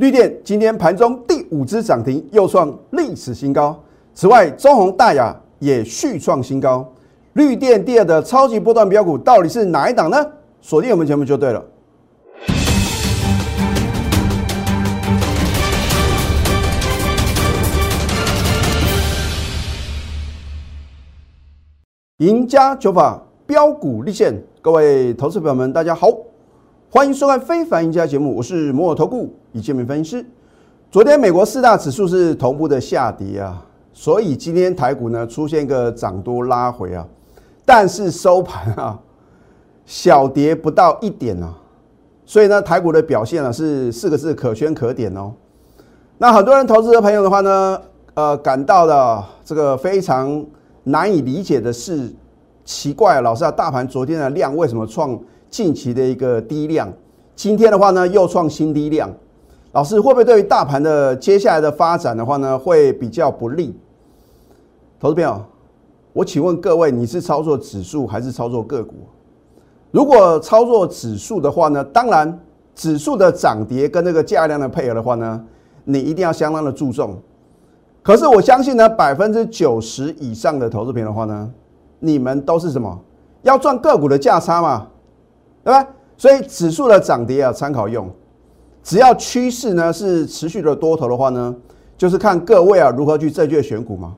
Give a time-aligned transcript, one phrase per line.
[0.00, 3.78] 绿电今天盘中第五只涨停，又创历史新高。
[4.14, 6.90] 此外，中宏、大雅也续创新高。
[7.34, 10.16] 绿电第二的超级波段标股到底是哪一档呢？
[10.62, 11.62] 锁定我们节目就对了。
[22.20, 26.08] 赢家九法标股立现，各位投资朋友们，大家好，
[26.92, 30.26] 欢迎收看《非凡赢家》节目，我是摩尔投顾李建明分析师。
[30.90, 37.06] 昨天美国四大指数是同步的下跌啊，所以今天台股呢出现一个涨多拉回啊，
[37.64, 38.98] 但是收盘啊
[39.86, 41.54] 小跌不到一点啊，
[42.26, 45.32] 所以呢台股的表现呢是四个字可圈可点哦。
[46.18, 47.80] 那很多人投资的朋友的话呢，
[48.14, 50.44] 呃，感到了这个非常。
[50.82, 52.10] 难以理解的是，
[52.64, 55.16] 奇怪，老师啊，大盘昨天的量为什么创
[55.50, 56.90] 近期的一个低量？
[57.34, 59.10] 今天的话呢，又创新低量。
[59.72, 63.74] 老师会不会对于大盘的接下来的发展的话呢，会比较不利？
[64.98, 65.42] 投资朋友，
[66.12, 68.94] 我请问各位，你是操作指数还是操作个股？
[69.90, 72.40] 如果操作指数的话呢，当然
[72.74, 75.44] 指数的涨跌跟那个价量的配合的话呢，
[75.84, 77.16] 你一定要相当的注重。
[78.02, 81.50] 可是我相信呢，百分之九十以上的投资品的话呢，
[81.98, 82.98] 你们都是什么？
[83.42, 84.88] 要赚个股的价差嘛，
[85.62, 85.86] 对吧？
[86.16, 88.10] 所以指数的涨跌啊，参考用。
[88.82, 91.54] 只要趋势呢是持续的多头的话呢，
[91.96, 94.16] 就是看各位啊如何去正确选股嘛。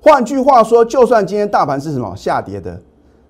[0.00, 2.80] 换句话说，就算今天大盘是什么下跌的，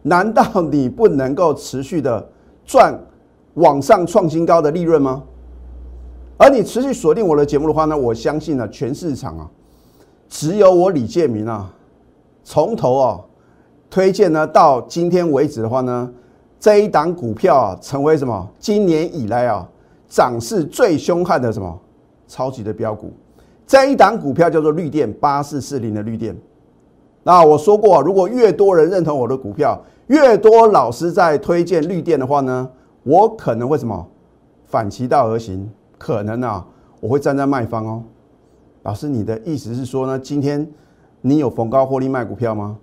[0.02, 2.26] 难道你不能够持续的
[2.64, 2.98] 赚
[3.54, 5.22] 往上创新高的利润吗？
[6.36, 9.48] 而你持续锁定我的节目的话呢，我相信呢，全市场啊。
[10.28, 11.72] 只有我李建明啊，
[12.42, 13.20] 从头啊
[13.88, 16.10] 推荐呢到今天为止的话呢，
[16.64, 18.48] 这一档股票啊成为什么？
[18.58, 19.68] 今年以来啊
[20.08, 21.78] 涨势最凶悍的什么
[22.26, 23.12] 超级的标股？
[23.66, 26.34] 这一档股票叫做绿电八四四零的绿电。
[27.22, 32.66] 那我说过，如果越多人认同我的股票，越多老师在推荐绿电的话呢，
[33.02, 34.08] 我可能会什么
[34.64, 35.70] 反其道而行？
[35.98, 36.66] 可能啊，
[36.98, 38.02] 我会站在卖方哦。
[38.84, 40.18] 老师，你的意思是说呢？
[40.18, 40.66] 今天
[41.20, 42.78] 你有逢高获利卖股票吗？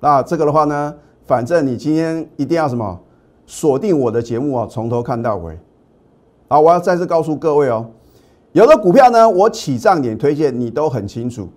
[0.00, 0.94] 那这个的话呢，
[1.30, 2.98] 反正你今天一定要什么
[3.46, 5.56] 锁定我的节目啊，从头看到尾。
[6.48, 7.86] 好，我要再次告诉各位哦，
[8.50, 11.48] 有的股票呢，我起涨点推荐你都很清楚，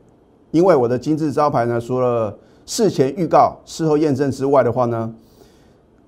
[0.52, 5.12] 因为我的金字招牌呢，除了事前预告、事后验证之外的话呢，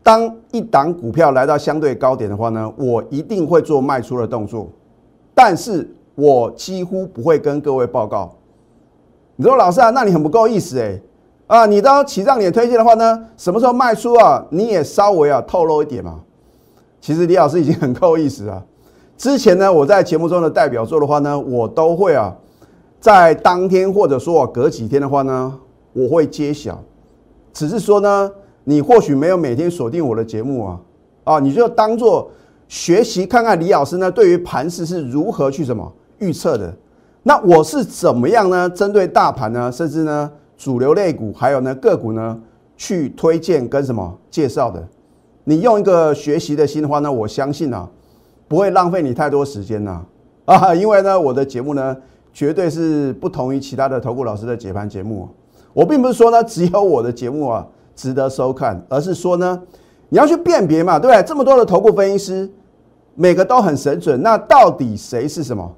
[0.03, 4.70] 当一档股票来到相对高点的话呢，我一定会做卖出的动作，
[5.34, 5.90] 但是。
[6.18, 8.34] 我几乎不会跟各位报告。
[9.36, 10.97] 你说老师啊，那你很不够意思哎
[11.47, 11.66] 啊！
[11.66, 14.44] 你当起涨点推荐的话呢，什么时候卖出啊？
[14.50, 16.19] 你也稍微啊透露一点嘛。
[17.00, 18.63] 其实李老师已经很够意思啊。
[19.17, 22.35] 之前呢，我在节目中的代表作的话呢，我都会啊，
[23.00, 25.53] 在当天或者说隔几天的话呢，
[25.94, 26.81] 我会揭晓。
[27.53, 28.31] 只是说呢，
[28.63, 30.79] 你或许没有每天锁定我的节目啊
[31.23, 32.29] 啊，你就当做
[32.67, 35.94] 学习看看李老师呢，对于盘势是如何去什么。
[36.17, 36.73] 预测的，
[37.23, 38.69] 那我是怎么样呢？
[38.69, 42.39] 针对大盘呢，甚至呢主流类股，还有呢个股呢，
[42.77, 44.88] 去推荐跟什么介绍的？
[45.43, 47.88] 你用一个学习的心的话呢，我相信啊，
[48.47, 50.01] 不会浪费你太多时间呐
[50.45, 50.73] 啊！
[50.73, 51.95] 因为呢，我的节目呢，
[52.33, 55.27] 绝对是不同于其他的投顾老师的解盘节目。
[55.73, 59.61] 我并不是说呢，只有我的节目啊值得收看，而是说呢，
[60.09, 61.22] 你要去辨别嘛，对不对？
[61.23, 62.49] 这么多的投顾分析师，
[63.13, 65.72] 每个都很神准，那到底谁是什么？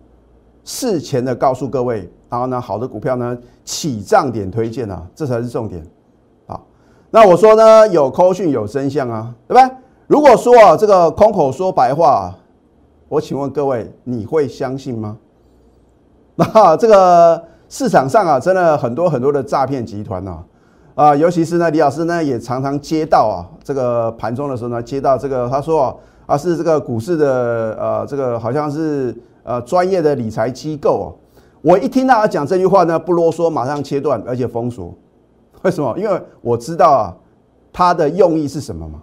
[0.68, 5.82] 事前的告诉各位，然后呢，好的股票呢起涨点推荐啊，这才是重点。
[6.46, 6.62] 好，
[7.10, 9.78] 那我说呢，有扣讯有真相啊，对不对？
[10.08, 12.36] 如果说啊，这个空口说白话，
[13.08, 15.18] 我请问各位，你会相信吗？
[16.36, 16.46] 那
[16.76, 20.44] 这个市场上啊，真的很多很多的诈骗集团呐，
[20.96, 29.16] 啊，尤其是呢，李老师呢也常常接到啊，这个盘中的时候呢，接到这个他说啊，是这个股市的呃，这个好像是。
[29.48, 31.08] 呃，专业的理财机构哦，
[31.62, 34.94] 我一听到他讲这句话呢，不啰嗦，马上切断，而且封锁。
[35.64, 35.98] 为什么？
[35.98, 37.16] 因为我知道啊，
[37.72, 39.02] 他的用意是什么嘛？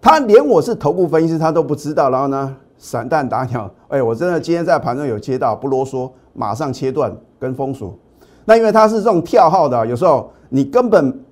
[0.00, 3.70] 他连我是头部分析师，他都不知道，然后呢，散弹打鸟。
[3.86, 7.96] 哎，我真的今天在盘中有接到，不啰嗦，马上切断跟封锁。
[8.44, 11.24] 那因为他是这种跳号的，有时候你根本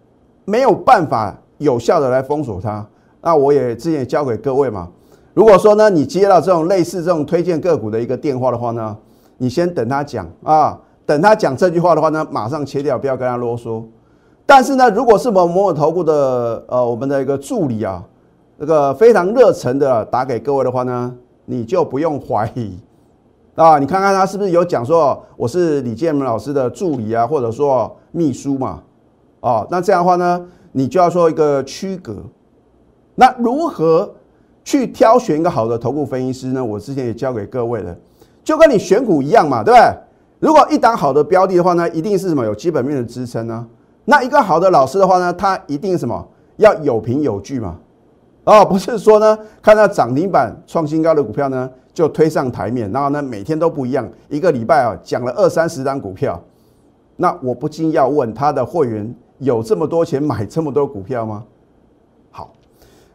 [0.44, 2.86] 没有办法有效的来封锁它。
[3.20, 4.88] 那我也之前也教给各位嘛。
[5.40, 8.94] 如果说呢，你接到这种类似这种推荐个股的一个电话的话呢，
[9.38, 13.82] 你先等他讲啊，等他讲这句话的话呢，马上切掉，不要跟他啰嗦。
[14.44, 18.04] 但是呢，如果是我们某某投顾的呃我们的一个助理啊，
[18.58, 21.10] 这个非常热忱的打给各位的话呢，
[21.46, 22.78] 你就不用怀疑
[23.54, 28.82] 啊，你看看他是不是有讲说我是李建明老师的助理啊，或者说秘书嘛？
[29.40, 32.14] 哦，那这样的话呢，你就要说一个区隔。
[33.14, 34.10] 那如何
[34.62, 36.64] 去挑选一个好的头部分析师呢？
[36.64, 37.96] 我之前也教给各位了，
[38.44, 39.96] 就跟你选股一样嘛，对不对？
[40.38, 43.66] 如果一档好的标的的话呢，一定是什么有基本面的支撑呢？
[44.04, 46.26] 那一个好的老师的话呢，他一定什么
[46.56, 47.76] 要有凭有据嘛？
[48.44, 56.42] 哦，不是说呢，看到涨停板创新高的股票呢，就推上台面，然后呢每天都不一样，一个礼拜啊讲了二三十张股票，
[57.16, 61.44] 那我不禁要问他的会员有这么多钱买这么多股票吗？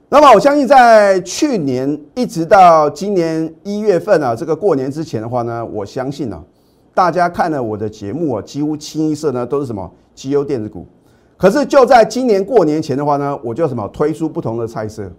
[0.07, 6.41] 那么我相信在去年一直到今年一月份啊，这个过年之前的话呢，我相信呢。
[6.93, 10.85] 大家看了我的节目啊，几乎清一色呢都是什么绩优电子股。
[11.35, 15.11] 可是就在今年过年前的话呢，我就什么推出不同的菜色。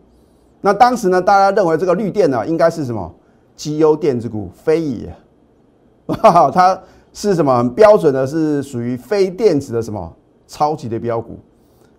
[0.61, 3.15] 那当时呢，大家认为这个绿电呢应该是什么
[3.55, 5.15] 绩优电子股，非也。
[6.55, 6.81] 它
[7.13, 10.11] 是什么很标准的，是属于非电子的什么
[10.47, 11.39] 超级的标股。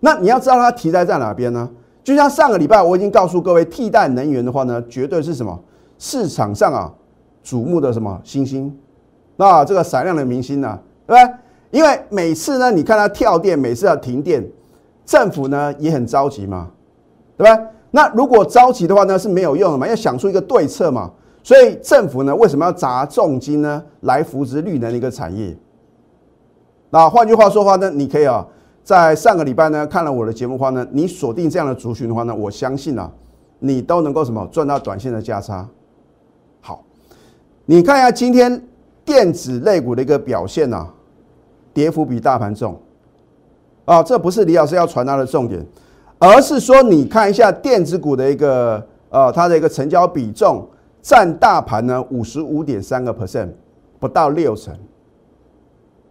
[0.00, 1.68] 那你要知道它题材在哪边呢？
[2.08, 5.62] 就像上个礼拜我已经告诉各位，替代能源的话呢，绝对是什么
[5.98, 6.90] 市场上啊
[7.44, 8.74] 瞩目的什么新星。
[9.36, 11.34] 那这个闪亮的明星呢，对不对？
[11.70, 14.42] 因为每次呢，你看它跳电，每次要停电，
[15.04, 16.70] 政府呢也很着急嘛，
[17.36, 17.66] 对不对？
[17.90, 21.10] 那如果着急的话呢，是没有用的嘛，要想出一个对策嘛。
[21.42, 25.54] 所以政府呢，为什么要砸重金呢，来扶持绿能的一个产业？
[26.88, 28.46] 那换句话说话呢，你可以啊，
[28.88, 33.12] 在上个礼拜呢看了我的节目话呢，你锁定这样的族群的话呢，我相信啊，
[33.58, 35.68] 你都能够什么赚到短线的价差。
[36.62, 36.82] 好，
[37.66, 38.64] 你看一下今天。
[39.04, 40.86] 电子类股的一个表现呢，
[41.72, 42.78] 跌幅比大盘重
[43.86, 45.64] 啊，这不是李老师要传达的重点，
[46.18, 50.68] 而是说你看一下电子股的一个呃它的一个成交比重
[51.00, 53.48] 占大盘呢五十五点三个 percent，
[53.98, 54.76] 不到六成。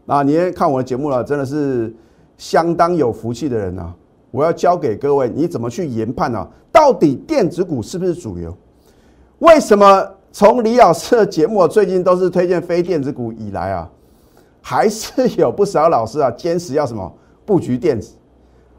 [0.07, 1.93] 啊，你看我的节目了，真的是
[2.37, 3.93] 相当有福气的人啊！
[4.31, 6.47] 我要教给各位，你怎么去研判呢？
[6.71, 8.55] 到底电子股是不是主流？
[9.39, 10.07] 为什么？
[10.29, 13.89] 从李老师的节目最近都是推荐非电子股以来啊，
[14.61, 17.11] 还是有不少老师啊坚持要什么
[17.43, 18.13] 布局电子。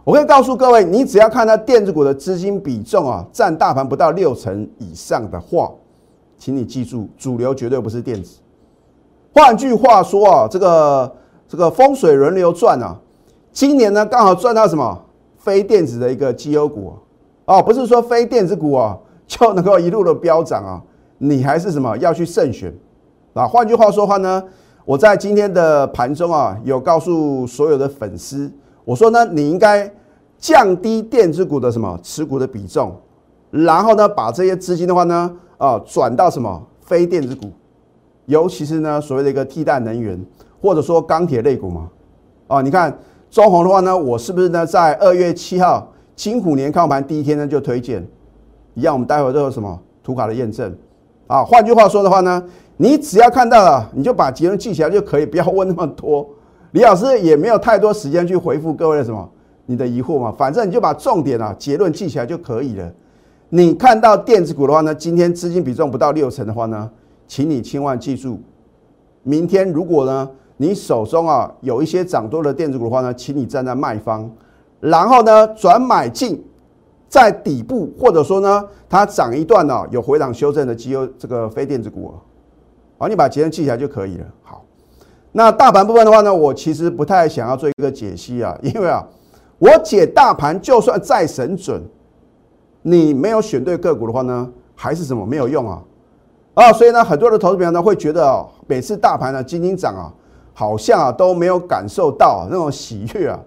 [0.04, 5.72] 我可以告诉各位，你只要看它电子股的资金比重啊，占大盘不到六成以上的话，
[6.38, 8.38] 请你记住，主流绝对不是电子。
[9.34, 11.12] 换句话说啊，这个
[11.48, 12.96] 这个风水轮流转啊，
[13.58, 14.96] 今年呢刚好赚到什么
[15.36, 16.92] 非电子的一个绩优股
[17.44, 18.96] 哦，不是说非电子股哦
[19.26, 20.80] 就能够一路的飙涨啊。
[21.18, 22.72] 你还是什么要去慎选
[23.34, 23.48] 啊？
[23.48, 24.40] 换句话说话呢，
[24.84, 28.48] 我在今天的盘中啊，有告诉所有的粉丝，
[28.84, 29.92] 我说呢，你应该
[30.38, 32.94] 降低电子股的什么持股的比重，
[33.50, 37.50] 然后呢，把这些资金的话呢，啊，转到什么非电子股，
[38.26, 40.24] 尤其是呢，所谓的一个替代能源
[40.62, 41.88] 或者说钢铁类股嘛。
[42.46, 42.96] 啊，你看
[43.30, 48.06] 中红的话呢，我是不是呢，在二月七号金虎年开盘第一天呢就推荐，
[48.74, 50.74] 一样，我们待会都有什么图卡的验证。
[51.26, 52.42] 啊，换句话说的话呢，
[52.78, 56.26] 你只要看到了，你就把结论记起来就可以，不要问那么多。
[56.70, 59.28] 李老师也没有太多时间去回复各位的什么
[59.66, 62.90] 你的疑惑嘛，反正你就把重点啊结论记起来就可以了。
[63.50, 66.90] 你看到电子股的话呢，今天资金比重不到六成的话呢，
[67.26, 68.40] 请你千万记住，
[69.22, 74.30] 明天如果呢你手中啊有一些涨多的电子股的话呢，请你站在卖方，
[74.80, 76.44] 然后呢转买进。
[77.10, 82.12] 在底部，或者说呢，它涨一段呢，有回档修正的绩优这个非电子股啊，
[82.98, 84.26] 好，你把结论记起来就可以了。
[84.42, 84.62] 好，
[85.32, 89.02] 那大盘部分的话呢，我其实不太想要做一个解析啊，因为啊，
[89.58, 91.82] 我解大盘就算再神准，
[92.82, 95.82] 你没有选对个股的话呢，还是什么没有用啊
[96.52, 100.12] 啊，所以呢，很多的投资朋友呢会觉得啊，每次大盘呢今天涨啊，
[100.58, 103.38] 好像啊都没有感受到那种喜悦啊，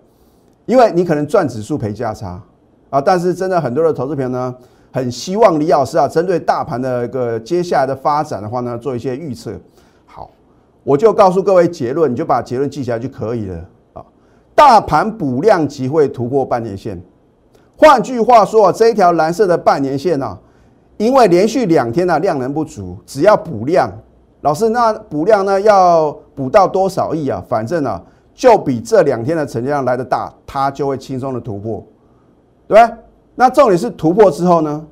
[0.66, 2.42] 因为你可能赚指数赔价差。
[2.90, 4.56] 啊，但是真的很多的投资朋友呢，
[4.94, 9.52] 很希望李老师啊，针对大盘的一个接下来的发展的话呢，做一些预测。
[10.06, 10.30] 好，
[10.86, 13.58] 我就告诉各位结论，你就把结论记下来就可以了
[13.92, 14.02] 啊。
[14.56, 16.98] 大盘补量即会突破半年线，
[17.76, 20.38] 换句话说啊，这一条蓝色的半年线呢，
[20.96, 23.92] 因为连续两天呢量能不足，只要补量，
[24.44, 27.44] 老师那补量呢要补到多少亿啊？
[27.48, 28.02] 反正呢
[28.34, 31.84] 就比这两天的成交量来的大，它就会轻松的突破。
[32.68, 32.98] 对吧？
[33.36, 34.86] 那重点是突破之后呢？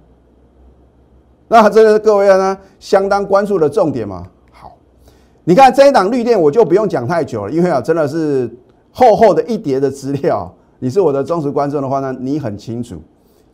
[1.47, 4.23] 那这个各位呢，相当关注的重点嘛。
[4.51, 4.75] 好，
[5.45, 8.49] 你看这一档绿电，我就不用讲太久了，因为啊，真的是
[8.91, 10.53] 厚厚的一叠的资料。
[10.79, 13.01] 你是我的忠实观众的话呢，你很清楚。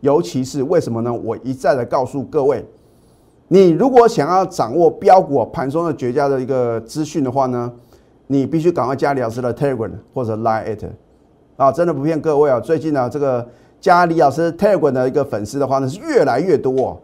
[0.02, 1.14] 尤其是为什么呢？
[1.14, 2.66] 我一再的告诉各位，
[3.48, 7.72] 你如果想要掌握标股盘中的绝佳的一个资讯的话呢，
[8.28, 10.84] 你必须赶快加李老师的 Telegram 或者 Line it
[11.56, 13.48] 啊，真的不骗各位啊，最近呢这个
[13.80, 17.00] 加李老师 Telegram 的一个粉丝的话呢是越来越多，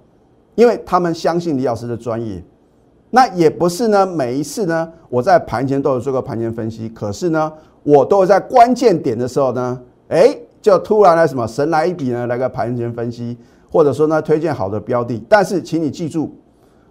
[0.56, 2.44] 因为他们相信李老师的专业。
[3.12, 13.38] 那也不是呢，每一次呢我在盘前都有做个盘前分析，可是呢我都会在关键点的时候呢，哎，就突然来什么神来一笔呢，来个盘前分析。
[13.72, 16.30] 或者说呢，推荐好的标的，但是请你记住，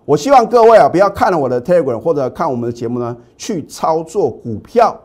[0.06, 4.98] 我希望各位啊，不要看了我的 Telegram 或者看我们的节目呢，去操作股票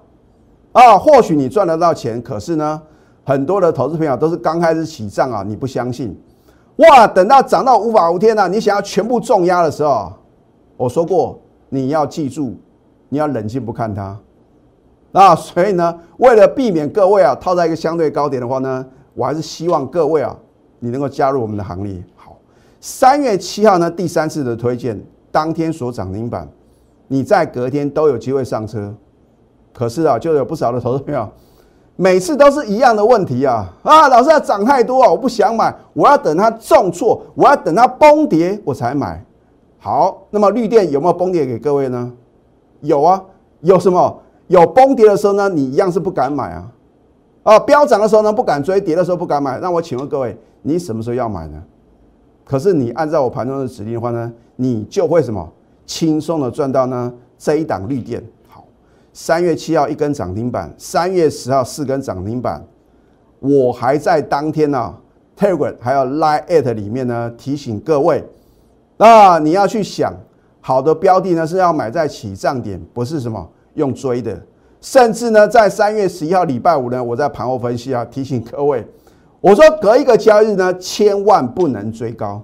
[0.71, 0.97] 啊。
[0.97, 2.81] 或许你赚得到钱，可是呢，
[3.25, 6.17] 很多的投资朋友都是刚开始起账啊，你不相信，
[6.77, 10.13] 哇，等到涨到无法无天了，你想要全部重压的时候，
[10.77, 12.55] 我说过你要记住，
[13.09, 14.17] 你要冷静不看它
[15.11, 15.35] 啊。
[15.35, 20.33] 所以呢，为了避免各位啊套在一个相对高点的话呢，我还是希望各位啊。
[20.79, 22.37] 你能够加入我们的行列，好。
[22.79, 25.01] 三月七号呢，第三次的推荐，
[25.31, 26.47] 当天所涨停板，
[27.07, 28.93] 你在隔天都有机会上车。
[29.73, 31.27] 可是啊，就有不少的投资朋友，
[31.95, 34.07] 每次都是一样的问题啊啊！
[34.07, 39.25] 老师要涨太多啊，我不想买，我要等它重挫，我要等它崩跌我才买。
[39.79, 42.11] 好，那么绿电有没有崩跌给各位呢？
[42.81, 43.21] 有啊，
[43.61, 44.21] 有什么？
[44.47, 46.71] 有崩跌的时候呢，你一样是不敢买啊。
[47.45, 49.59] 啊，飙涨的时候呢不敢追，跌的时候不敢买。
[49.59, 51.63] 那我请问各位，你什么时候要买呢？
[52.43, 55.47] 可是你按照我盘中的指令的话呢，你就会什么
[55.85, 58.23] 轻松的赚到呢这一档绿电。
[58.47, 58.65] 好，
[59.13, 62.65] 三月七号一根涨停板，三月十号四根涨停板，
[63.39, 64.95] 我还在当天呢
[65.37, 68.23] ，Telegram 还有 Line at 里面呢提醒各位，
[68.97, 70.11] 那你要去想
[70.61, 74.41] 好的标的呢是要买在起涨点，不是什么用追的。
[74.85, 78.85] 甚至呢，在三月十一号礼拜五呢，我在盘后分析啊，提醒各位，
[79.41, 82.39] 我说隔一个交易日呢，千万不能追高。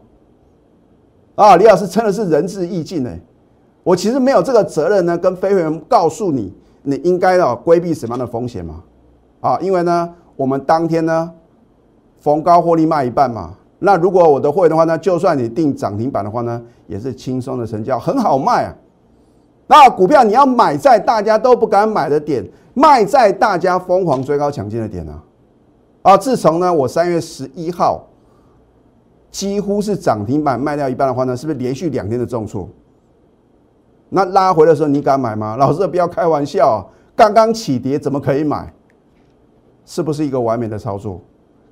[1.35, 3.19] 啊，李老师真的是仁至义尽哎，
[3.83, 8.81] 我其实没有这个责任呢，跟飞员告诉你，你应该要规避什么样的风险嘛？
[9.41, 11.31] 啊，因为呢，我们当天呢，
[12.21, 13.53] 逢高获利卖一半嘛。
[13.77, 18.73] 那如果我的会的话呢，就算你定涨停板的话呢，也是轻松的成交，很好卖啊。
[19.71, 25.23] 那股票你要买在大家都不敢买的点，卖在大家疯狂追高抢进的点啊！
[26.01, 28.05] 啊，自从呢我三月十一号
[29.29, 32.67] 几乎是涨停板卖掉一半的话呢，是不是连续两天的重挫？
[34.09, 35.55] 那拉回的时候你敢买吗？
[35.55, 36.85] 老师不要开玩笑，
[37.15, 38.73] 刚刚起跌怎么可以买？
[39.85, 41.21] 是不是一个完美的操作？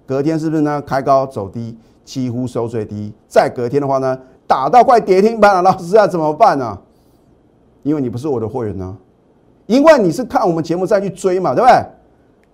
[0.08, 3.12] 隔天是不是呢开高走低，几乎收最低？
[3.28, 6.80] 再隔天的话呢，打到快跌停板了，老师要怎么办呢？
[7.84, 8.98] 因为你不是我的会员呢，
[9.66, 11.86] 因为你是看我们节目再去追嘛，对不对？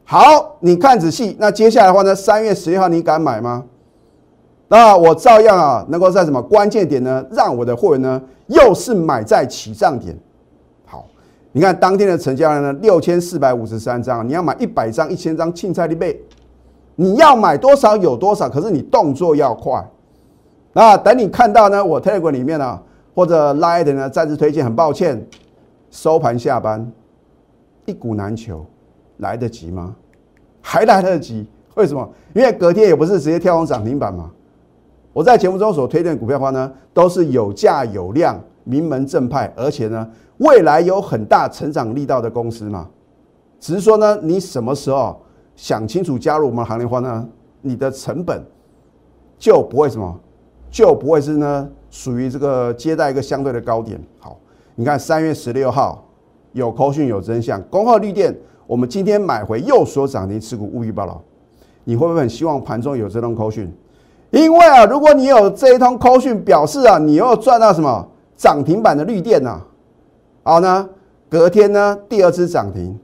[0.03, 3.63] 好，你看仔细，那接下来的话呢，三月十一号你敢买吗？
[4.67, 10.15] 那我照样啊，能够在什么关键点呢，让我的会员呢，又是买在起涨点。
[10.85, 11.07] 好，
[11.51, 16.21] 你看当天的成交量呢，六千四百五十三张，你要买一百张、一千张，青菜的倍，
[16.95, 19.83] 你要买多少有多少，可是你动作要快。
[20.73, 22.79] 那等你看到呢，我 Telegram 里面呢。
[23.15, 24.09] 或者拉的呢？
[24.09, 25.25] 再次推荐，很抱歉，
[25.89, 26.91] 收盘下班，
[27.85, 28.65] 一股难求，
[29.17, 29.95] 来得及吗？
[30.61, 31.47] 还来得及？
[31.75, 32.07] 为什么？
[32.33, 34.29] 因为隔天也不是直接跳空涨停板嘛。
[35.13, 40.05] 我在节目中所推荐的股票的话呢，都是有价有量、名门正派，而且呢，
[40.39, 42.89] 未来有很大成长力道的公司嘛。
[43.61, 45.21] 只是说呢，你什么时候
[45.55, 47.25] 想清楚加入我们行列话呢，
[47.61, 48.43] 你的成本
[49.39, 50.19] 就不会什么，
[50.75, 51.69] 就不会是呢。
[51.89, 53.97] 属于这个接待一个相对的高点。
[54.19, 54.37] 好，
[54.75, 56.05] 你看三月十六号
[56.51, 58.35] 有扣讯有真相，恭贺绿电，
[58.67, 61.21] 我们今天买回又说涨停持股务必报道。
[61.85, 63.71] 你会不会很希望盘中有这通扣讯？
[64.31, 68.05] 因为啊，如果你有这一通扣讯，表示啊，你又赚到什么
[68.35, 69.61] 涨停板的绿电呐？
[70.43, 70.89] 好呢，
[71.29, 72.99] 隔天呢第二次涨停，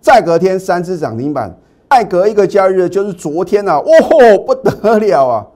[0.00, 1.56] 再隔天三次涨停板，
[1.88, 5.46] 再隔一个交易日就是昨天呐，哦，不得了啊，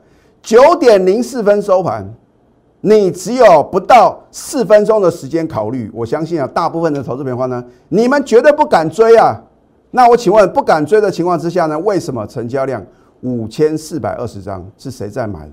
[0.49, 2.11] 九点零四分收盘。
[2.81, 9.38] 你只有不到四分钟的时间考虑，我相信啊，大部分的投资朋友呢，你们绝对不敢追啊。
[9.90, 12.83] 那我请问，不敢追的情况之下呢，为什么成交量
[13.21, 15.52] 五千四百二十张是谁在买的？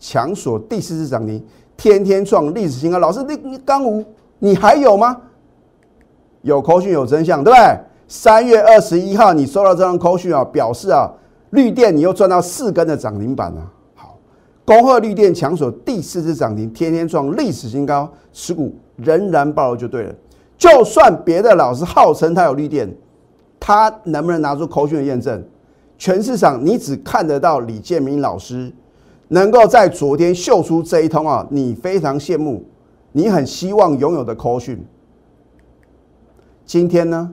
[0.00, 1.40] 强索第四次涨停，
[1.76, 2.98] 天天创历史新高。
[2.98, 4.04] 老师，你你刚五，
[4.40, 5.16] 你还有吗？
[6.40, 7.78] 有口讯有真相，对不对？
[8.08, 11.08] 三月二十一号你收到这张口讯啊，表示啊，
[11.52, 13.72] 绿电你又赚到四根的涨停板了。
[13.94, 14.18] 好
[14.64, 20.14] 恭贺绿电强锁第四次涨停，天天创历史新高，持股仍然爆了就对了。
[20.56, 22.88] 就算别的老师号称他有绿电，
[23.58, 25.42] 他能不能拿出口讯的验证？
[25.98, 28.72] 全市场你只看得到李建明老师
[29.28, 32.64] 能够在昨天秀出这一通啊，你非常羡慕，
[33.12, 34.84] 你很希望拥有的扣讯。
[36.64, 37.30] 今天呢？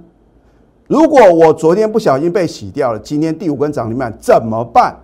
[0.89, 4.97] 如果我昨天不小心被洗掉了，今天第五根涨停板怎么办？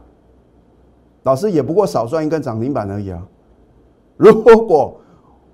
[1.22, 3.22] 老师也不过少赚一根涨停板而已啊。
[4.18, 5.00] 如果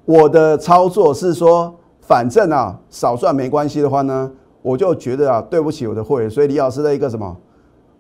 [0.06, 7.36] 我的操作是说，反正啊少赚没关系的话呢，我就觉得啊对不起我的会员，所以李老师的一个什么，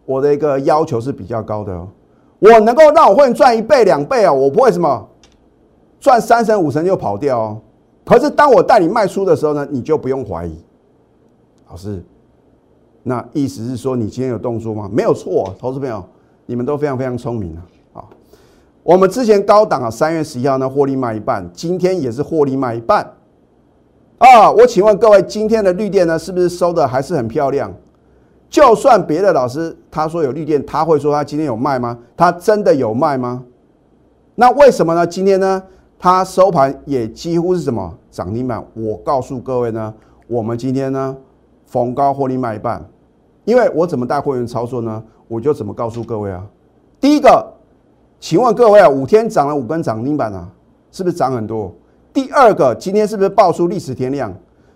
[0.06, 1.90] 我的一个要求是比较高的哦。
[2.40, 5.06] 我能够让我会员赚一倍两倍啊，我不会什么
[6.00, 7.62] 赚三成五成就跑掉哦。
[8.06, 10.64] 可是当我带你卖出的时候呢，你就不用怀疑，
[11.70, 12.02] 老师。
[13.04, 14.88] 那意思是说，你今天有动作吗？
[14.94, 16.04] 没有错，投资朋友，
[16.46, 17.66] 你们都非常非常聪明啊！
[17.94, 18.10] 好，
[18.84, 23.14] 我们之前高档啊，三月十一号呢获利卖一半，今天也是获利卖一半
[24.20, 24.52] 啊。
[24.52, 27.74] 我请问各位，今天的绿电呢，是不是收的还是很漂亮？
[28.52, 31.98] 就算别的老师他说有绿电，他会说他今天有卖吗？
[32.16, 33.44] 他真的有卖吗？
[34.36, 35.08] 那为什么呢？
[35.08, 35.64] 今天呢，
[35.98, 38.64] 它收盘也几乎是什么涨停板？
[38.76, 39.92] 我告诉各位呢，
[40.28, 41.18] 我们今天呢。
[41.72, 42.86] 逢高获利卖一半，
[43.46, 45.02] 因为我怎么带会员操作呢？
[45.30, 46.46] 我就怎么告诉各位啊。
[47.00, 47.54] 第一个，
[48.20, 50.50] 请问各位啊，五天涨了五根涨停板啊，
[50.92, 51.74] 是不是涨很多？
[52.12, 54.34] 第二个，今天是不是爆出历史天量？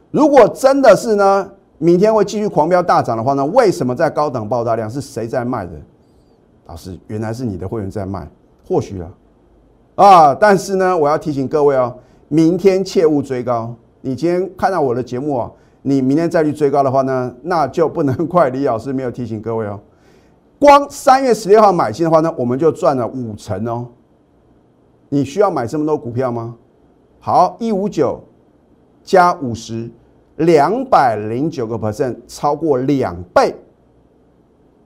[0.09, 3.45] 如果真的是呢，明天会继续狂飙大涨的话呢？
[3.47, 4.89] 为什么在高档爆大量？
[4.89, 5.73] 是谁在卖的？
[6.67, 8.25] 老师，原来是你的会员在卖，
[8.65, 9.11] 或许啊，
[9.95, 11.93] 啊，但是呢，我要提醒各位哦，
[12.29, 13.75] 明天切勿追高。
[13.99, 15.51] 你今天看到我的节目啊？
[15.87, 19.79] 你明天再去追高的话呢，那就不能怪李老师没有提醒各位哦。
[20.57, 23.85] 光三月十六号买进的话呢，我们就赚了五成哦。
[25.09, 26.55] 你需要买这么多股票吗？
[27.19, 28.19] 好，一五九
[29.03, 29.87] 加五十，
[30.37, 33.53] 两百零九个 percent，超过两倍。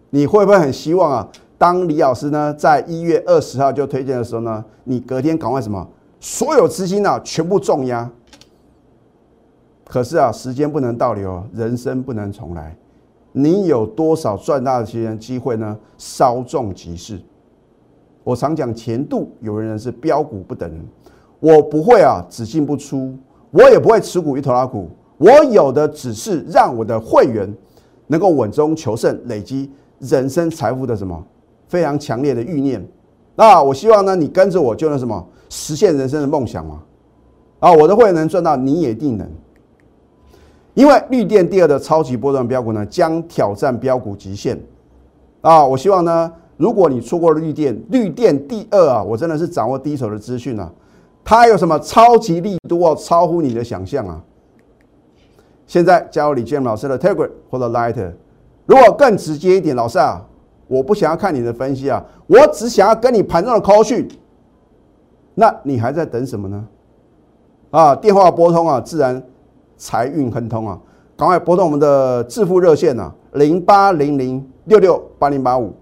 [0.09, 1.29] 你会不会很希望啊？
[1.57, 5.87] 当李老师呢在一月二十号就推荐的时候呢，你隔天赶快什么？
[6.19, 8.11] 所有资金啊全部重压。
[9.89, 12.77] 可是啊，时间不能倒流，人生不能重来。
[13.31, 15.75] 你有多少赚大钱机会呢？
[15.97, 17.19] 稍纵即逝。
[18.23, 20.85] 我常讲前度有人是标股不等人，
[21.39, 23.17] 我不会啊只进不出，
[23.49, 24.87] 我也不会持股一头拉股。
[25.17, 27.51] 我有的只是让我的会员
[28.05, 31.25] 能够稳中求胜，累积人生财富的什么
[31.67, 32.87] 非常强烈的欲念。
[33.35, 36.83] 那我希望呢，你跟着我就能什么实现人生的梦想嘛？
[37.59, 39.27] 啊，我的会员能赚到，你也一定能。
[40.75, 44.57] 因为绿电第二的超级波段标股呢，将挑战标股极限
[45.41, 45.65] 啊！
[45.65, 50.71] 我希望呢，如果你错过了绿电，绿电第二啊，我真的是掌握第一手的资讯啊，
[51.23, 54.23] 它有什么超级力度哦，超乎你的想象啊！
[55.67, 58.13] 现在加入李建老师的 Telegram 或者 Lighter，
[58.65, 60.25] 如果更直接一点，老师啊，
[60.67, 64.07] 我不想要看你的分析啊，我只想要跟你盘中的 call 讯，
[65.35, 66.67] 那你还在等什么呢？
[67.71, 69.21] 啊，电话拨通啊，自然。
[69.79, 70.77] 财运亨通啊！
[71.17, 75.73] 赶快拨通我们的致富热线啊，零八零零六六八零八五。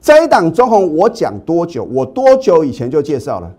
[0.00, 1.82] 这一档中红我讲多久？
[1.84, 3.52] 我多久以前就介绍了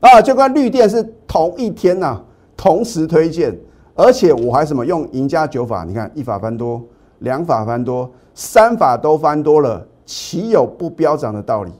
[0.00, 0.20] 啊？
[0.20, 2.20] 就跟绿电是同一天呐，
[2.56, 3.56] 同时推荐，
[3.94, 5.84] 而且我还什么用赢家九法？
[5.84, 6.82] 你看一法翻多，
[7.20, 11.70] 两法翻多，三法都翻多了，岂有不飙涨的道理？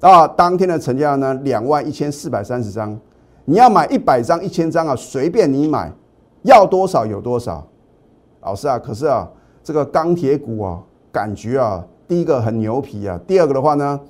[0.00, 2.98] 啊，当天的成交量呢，两万一千四百三十张。
[3.46, 5.90] 你要买一百张、一千张啊，随便你买，
[6.42, 7.66] 要多少有多少。
[8.42, 9.28] 老师啊，可是啊，
[9.62, 10.82] 这个钢铁股啊，
[11.12, 14.00] 感觉啊，第一个很牛皮啊，第二个的话呢，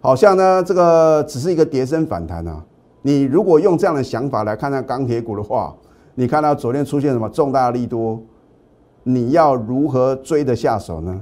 [0.00, 2.64] 好像呢，这个只是一个跌升反弹啊。
[3.02, 5.74] 你如果用这样的想法来看待钢铁股的话，
[6.14, 8.22] 你看到昨天出现什么重大利多，
[9.02, 11.20] 你要如何追得下手呢？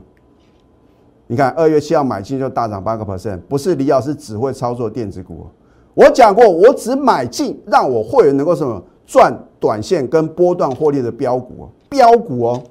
[1.27, 5.47] 你看二月七号买进就大涨八个 percent，不是李老师只会操作电子股。
[5.95, 12.63] 我讲过，我只买进让我会员能够什么赚短线跟波段获利的标股哦，标股哦，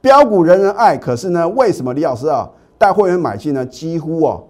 [0.00, 0.96] 标股人人爱。
[0.96, 3.64] 可是呢，为什么李老师啊带会员买进呢？
[3.64, 4.42] 几乎哦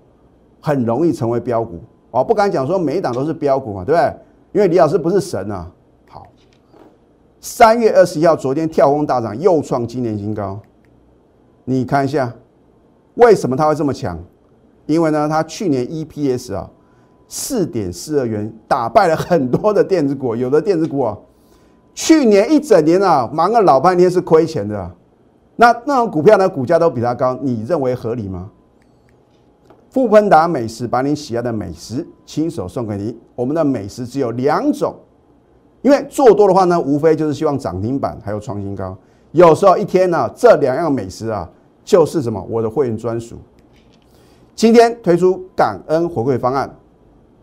[0.61, 1.79] 很容易成为标股
[2.11, 4.13] 哦，不敢讲说每一档都是标股嘛，对不对？
[4.53, 5.71] 因为李老师不是神啊。
[6.09, 6.27] 好，
[7.39, 10.59] 三月二十一号，昨天跳空大涨，又创今年新高。
[11.65, 12.33] 你看一下，
[13.17, 14.19] 为什么它会这么强？
[14.87, 16.71] 因为呢，它去年 EPS 啊。
[17.29, 21.19] 四点四二元打败了很多的电子股，有的电子股啊，
[21.95, 24.91] 去年一整年啊忙了老半天是亏钱的，
[25.57, 28.51] 那那种股票呢股价都比它高，你认为合理吗？
[29.91, 34.95] 富喷达美食把你喜爱的美食亲手送给你，我们的美食只有两种，
[35.81, 38.97] 因为做多的话呢，无非就是希望涨停板还有创新高，
[39.33, 41.49] 有时候一天呢这两样美食啊
[41.83, 42.45] 就是什么？
[42.51, 43.37] 我的会员专属。
[44.55, 46.77] 今天推出感恩回馈方案，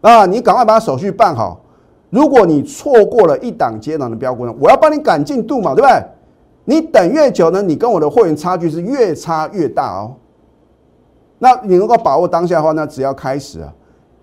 [0.03, 1.61] 啊，你赶快把手续办好。
[2.09, 6.03] 如果你错过了一档接档的标股呢，我要帮你赶进度嘛，对不对？
[6.65, 10.13] 你等越久呢，你跟我的会员差距是越差越大哦。
[11.39, 13.73] 那你能够把握当下的话那，只要开始啊，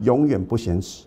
[0.00, 1.06] 永远不嫌迟。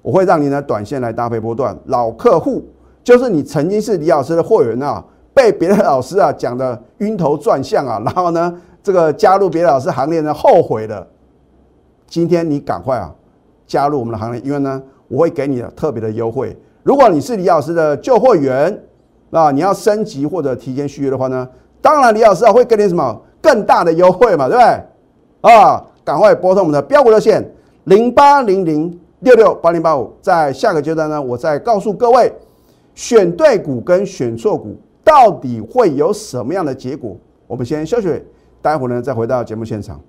[0.00, 2.64] 我会让你呢短线来搭配波段，老客户
[3.04, 11.06] 就是你曾经是李老师的会员啊，被别的老师啊讲的晕头转向啊，然后呢这个加入别的老师行列呢后悔了。
[12.06, 13.14] 今天你赶快啊
[13.68, 16.56] 加入我们的行列，因为呢我会给你特别的优惠。
[16.82, 18.82] 如果你是李老师的旧会员，
[19.30, 21.48] 那你要升级或者提前续约的话呢，
[21.80, 25.52] 当然李老师啊会给你什么更大的优惠嘛，对不对？
[25.52, 27.44] 啊，赶快拨通我们的标股热线
[27.84, 32.32] 零八零零六六八零八五，在下个阶段呢，我再告诉各位，
[32.94, 37.16] 选对股跟选错股到底会有什么样的结果？
[37.46, 38.22] 我们先休息，
[38.62, 40.00] 待会儿呢再回到节目现场。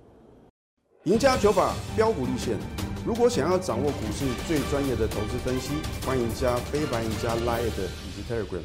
[1.04, 2.56] 赢家九法标股立线，
[3.06, 5.72] 如果想要掌握股市最专业的投资分析，
[6.06, 8.62] 欢迎加非凡、赢家 Line 以及 Telegram。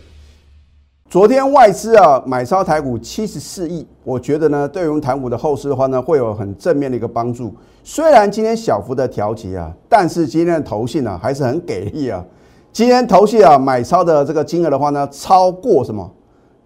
[1.09, 7.55] 昨天外资啊买超台股七十四亿，我觉得呢，对于我们台股的后市的话呢，会有很正面的一个帮助。
[7.85, 12.25] 虽然今天小幅的调节啊，但是今天的投信呢还是很给力啊。
[12.73, 16.11] 今天投信啊买超的这个金额的话呢，超过什么？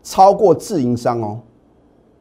[0.03, 1.39] 超过自营商哦。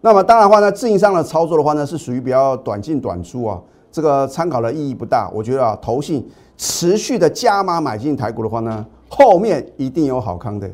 [0.01, 5.29] 那么当然话呢，自营商的操作的话呢，是属于比较短进短出啊，这个参考的意义不大。
[5.33, 10.69] 我觉得啊，投信持续的加码买进台股的话呢，后面一定有好康的。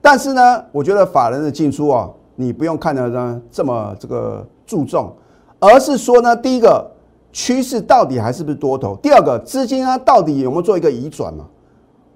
[0.00, 5.10] 但是呢，我觉得法人的进出啊，你不用看的呢这么这个注重，
[5.58, 6.90] 而是说呢，第一个
[7.32, 8.94] 趋势到底还是不是多头？
[9.02, 11.46] 第二个资金呢到底有没有做一个移转嘛？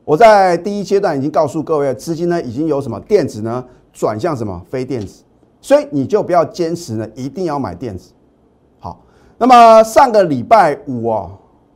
[0.04, 5.22] 我在第一阶段已经告诉各位，资金呢已经有什么电子呢转向什么非电子，
[5.60, 8.12] 所以你就不要坚持呢一定要买电子。
[9.38, 11.30] 那么上个礼拜五啊，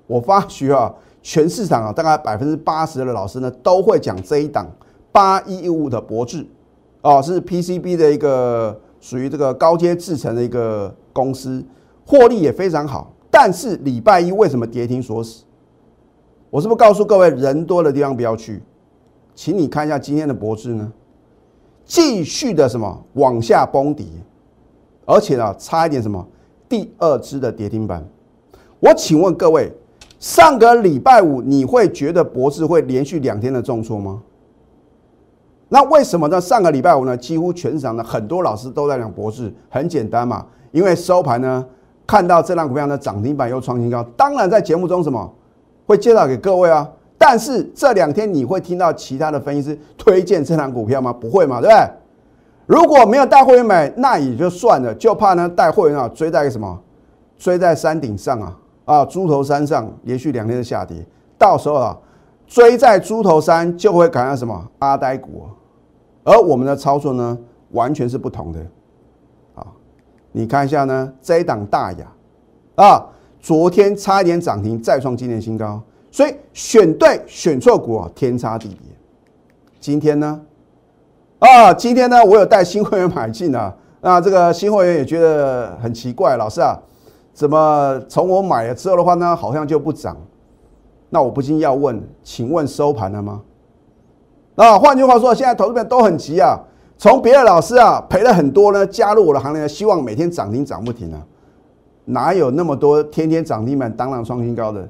[0.07, 4.71] 我发觉啊，全市场啊大概百分之八十的老师呢都会讲这一档。
[5.13, 6.47] 八一五的博智，
[7.03, 11.63] 哦，是 PCB 的一个属于这个高阶制程的一个公司，
[12.07, 13.13] 获利也非常好。
[13.31, 15.45] 但是礼拜一为什么跌停锁死？
[16.49, 18.63] 我是不是告诉各位，人多的地方不要去？
[19.35, 20.91] 请你看一下今天的博智呢，
[21.85, 24.09] 继续的什么往下崩底，
[25.05, 26.27] 而且呢，差一点什么
[26.73, 28.03] 第二支的跌停板。
[28.81, 29.71] 我请问各位，
[30.19, 34.23] 上个礼拜五你会觉得博智会连续两天的重挫吗？
[35.69, 36.41] 那为什么呢？
[36.41, 41.63] 上个礼拜五呢，几乎全场的很多老师都在讲博士，很简单嘛，因为收盘呢
[42.07, 45.31] 看到这档股票的涨停板又创新高，当然在节目中什么
[45.85, 46.91] 会介绍给各位啊。
[47.19, 51.13] 但是这两天你会听到其他的分析师推荐这档股票吗？
[51.13, 51.91] 不会嘛，对不对？
[52.67, 56.81] 如果没有带会员买，那也就算了，就怕呢带会员啊追在什么？
[57.37, 61.05] 追在山顶上啊啊，猪头山上连续两天的下跌，
[61.37, 61.99] 到时候啊
[62.47, 65.43] 追在猪头山就会赶上什么阿呆股。
[66.23, 67.37] 而我们的操作呢，
[67.73, 68.61] 完全是不同的。
[69.57, 69.67] 啊，
[70.31, 72.07] 你看一下呢，这一档大雅
[72.77, 73.07] 啊，
[73.41, 75.83] 昨天差一点涨停，再创今年新高。
[76.13, 78.79] 所以选对选错股啊，天差地别。
[79.81, 80.41] 今天呢，
[81.43, 86.81] 啊，今天呢，我有带新会员买进啊，那这个新会员也觉得很奇怪，老师啊，
[87.35, 90.17] 怎么从我买了之后的话呢，好像就不涨？
[91.11, 93.41] 那我不禁要问，请问收盘了吗？
[94.55, 96.57] 那换句话说，现在投资人都很急啊，
[96.97, 101.21] 从别的老师啊赔了很多呢，加入我的行列，希望每天涨停涨不停啊，
[102.05, 104.89] 哪有那么多天天涨停板、当当创新高的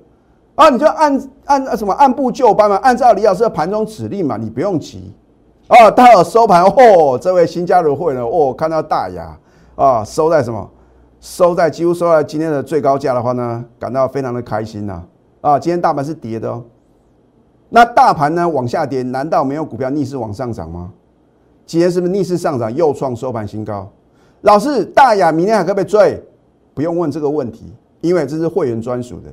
[0.57, 0.69] 啊？
[0.69, 5.11] 你就按按什么按部就班嘛，按照李老师的盘中指令嘛，你不用急
[5.79, 5.91] 啊。
[5.91, 9.37] 待会收盘哦，这位新加入会呢，哦，看到大牙
[9.75, 10.69] 啊，收在什么？
[11.21, 15.03] 收在几乎收在今天的最高价的话呢，感到非常的开心呐
[15.41, 15.57] 啊！
[15.57, 16.65] 今天大盘是跌的哦。
[17.69, 20.91] 那大盘呢往下跌，难道没有股票逆势往上涨吗？
[21.65, 23.89] 今天是不是逆势上涨，又创收盘新高？
[24.41, 26.21] 老师，大雅明天还可不可以追？
[26.75, 29.31] 不用问这个问题，因为这是会员专属的。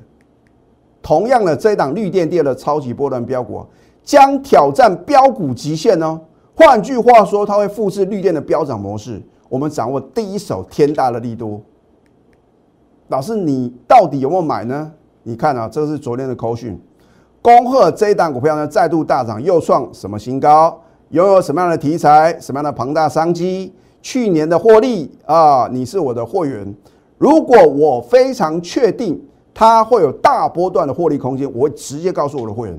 [1.02, 3.66] 同样的，这一档绿电跌的超级波段标股
[4.04, 6.22] 将挑战标股极限哦。
[6.60, 9.22] 换句话说，它会复制绿电的飙涨模式。
[9.48, 11.64] 我们掌握第一手天大的力度。
[13.08, 14.92] 老师，你到底有没有买呢？
[15.24, 16.78] 你看啊，这是昨天的扣讯。
[17.42, 20.78] 恭贺这一档股票呢再度大涨，又创什么新高？
[21.12, 22.38] 拥有什么样的题材？
[22.42, 23.74] 什么样的庞大商机？
[24.02, 26.76] 去年的获利啊，你是我的会员。
[27.18, 29.18] 如果我非常确定
[29.54, 32.78] 它会有大波段的获利空间，我会直接告诉我的会员。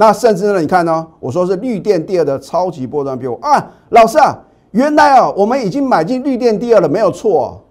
[0.00, 4.34] 那甚至呢，你看呢，我说是绿电第二的超级波段标啊，老师啊，
[4.70, 7.62] 原来啊，我们已经买进绿电第二了，没有错。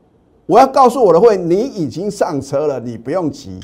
[0.45, 3.59] 我要告诉我的会，你已经上车了，你不用急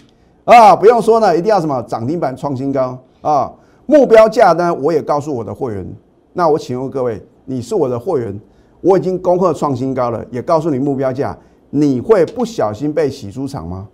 [0.45, 3.53] 啊，不用说呢，一定要什么涨停板创新高啊，
[3.85, 5.87] 目标价呢，我也告诉我的会员。
[6.33, 8.39] 那我请问各位，你是我的会员，
[8.81, 11.37] 我已经攻克创新高了，也告诉你目标价，
[11.69, 13.87] 你会不小心被洗出场吗？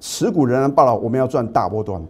[0.00, 2.02] 持股仍然爆了，我们要赚大波段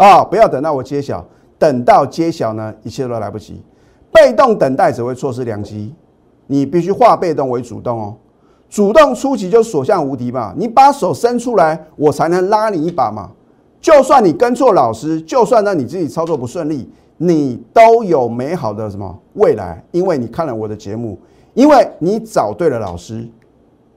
[0.00, 0.24] 啊！
[0.24, 1.22] 不要等到我揭晓，
[1.58, 3.62] 等到揭晓呢，一切都来不及。
[4.10, 5.94] 被动等待只会错失良机，
[6.46, 8.16] 你必须化被动为主动哦。
[8.70, 13.30] 主动出击就所向无敌嘛，你把手伸出来，我才能拉你一把嘛。
[13.78, 21.18] 就算你跟错老师，就算呢你自己操作不顺利，你都有美好的什么未来，因为你看了我的节目，
[21.52, 23.28] 因为你找对了老师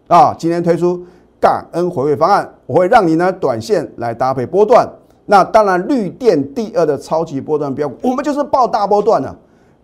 [0.08, 0.36] 啊。
[0.38, 1.02] 今天推出
[1.39, 4.86] 感恩回馈方案，我会让你呢短线来搭配波段。
[5.25, 9.33] 那当然绿电第二的超级波段标我们就是报大波段的。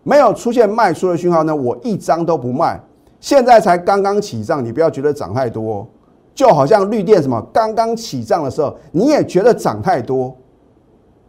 [0.02, 2.80] 没有出现卖出的讯号呢，我一张都不卖。
[3.20, 5.86] 现在才刚刚起涨，你不要觉得涨太多，
[6.34, 10.34] 就好像绿电什么刚刚起涨的时候，你也觉得涨太多。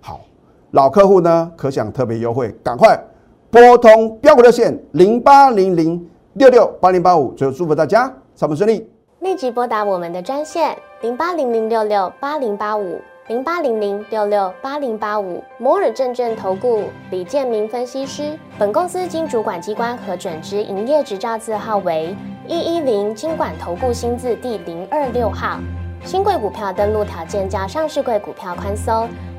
[0.00, 0.20] 好，
[0.70, 2.98] 老客户呢可想特别优惠，赶快
[3.50, 8.02] 拨通标股热线零八零零六六八零八五，最后祝福大家
[8.36, 13.00] 上班顺利，立即拨打我们的专线零八零零六六八零八五。
[13.30, 22.12] 零八零零六六八零八五摩尔证券投顾李建明分析师，本公司经主管机关核准之营业执照字号为
[22.48, 25.60] 一一零经管投顾新字第零二六号。
[26.04, 29.08] 新贵股票登录条件较上市贵股票宽松，